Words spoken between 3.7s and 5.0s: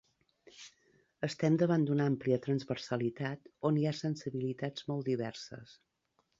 on hi ha sensibilitats